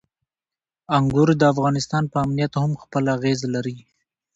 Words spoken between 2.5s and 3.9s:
هم خپل اغېز لري.